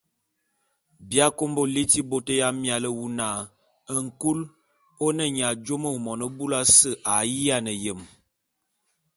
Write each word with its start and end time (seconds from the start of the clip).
Bi 1.07 1.17
akômo 1.27 1.61
liti 1.73 1.99
bôt 2.09 2.27
ya 2.39 2.47
miaé 2.61 2.87
wu 2.97 3.05
na 3.17 3.27
nkul 4.03 4.39
ô 5.05 5.05
ne 5.17 5.25
nya 5.35 5.47
jùomo 5.65 5.89
mone 6.05 6.25
búlù 6.35 6.55
ase 6.61 6.91
a 7.13 7.15
yiane 7.35 7.73
yem. 7.83 8.01